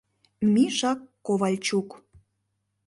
[0.53, 0.91] Миша
[1.25, 1.89] Ковальчук».